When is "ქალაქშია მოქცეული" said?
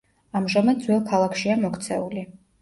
1.11-2.25